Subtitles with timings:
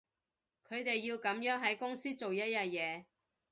[0.67, 3.05] 佢哋要噉樣喺公司做一日嘢